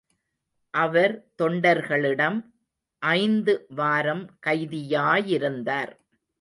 அவர் 0.69 1.13
தொண்டர்களிடம் 1.41 2.37
ஐந்து 2.99 3.65
வாரம் 3.69 4.29
கைதியாயிருந்தார். 4.45 5.91